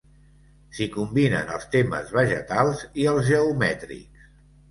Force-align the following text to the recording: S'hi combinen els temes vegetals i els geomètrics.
S'hi 0.77 0.85
combinen 0.95 1.51
els 1.57 1.67
temes 1.75 2.09
vegetals 2.17 2.81
i 3.03 3.05
els 3.13 3.23
geomètrics. 3.29 4.27